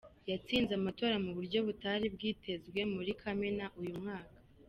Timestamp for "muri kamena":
2.93-3.65